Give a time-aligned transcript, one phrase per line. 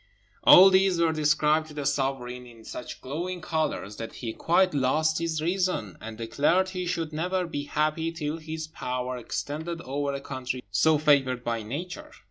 [0.43, 5.19] All these were described to the sovereign in such glowing colours that he quite lost
[5.19, 10.19] his reason, and declared he should never be happy till his power extended over a
[10.19, 12.11] country so favoured by Nature.